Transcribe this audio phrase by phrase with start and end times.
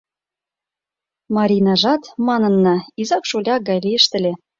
[1.35, 4.33] Марийнажат, манынна, изак-шоляк гай лийышт ыле.